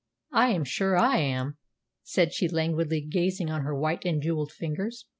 [0.31, 1.59] I am sure I am,"
[2.01, 5.05] said she, languidly gazing on her white and jewelled fingers.